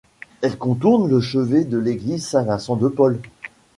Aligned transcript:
Elle 0.41 0.57
contourne 0.57 1.07
le 1.07 1.21
chevet 1.21 1.63
de 1.63 1.77
l'église 1.77 2.25
Saint-Vincent-de-Paul. 2.25 3.19